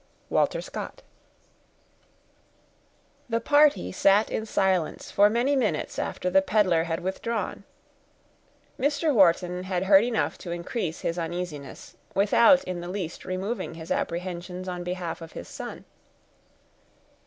—WALTER 0.31 0.61
SCOTT. 0.61 1.03
The 3.29 3.39
party 3.39 3.91
sat 3.91 4.31
in 4.31 4.47
silence 4.47 5.11
for 5.11 5.29
many 5.29 5.55
minutes 5.55 5.99
after 5.99 6.27
the 6.31 6.41
peddler 6.41 6.85
had 6.85 7.01
withdrawn. 7.01 7.65
Mr. 8.79 9.13
Wharton 9.13 9.65
had 9.65 9.83
heard 9.83 10.03
enough 10.03 10.39
to 10.39 10.49
increase 10.49 11.01
his 11.01 11.19
uneasiness, 11.19 11.97
without 12.15 12.63
in 12.63 12.81
the 12.81 12.89
least 12.89 13.25
removing 13.25 13.75
his 13.75 13.91
apprehensions 13.91 14.67
on 14.67 14.83
behalf 14.83 15.21
of 15.21 15.33
his 15.33 15.47
son. 15.47 15.85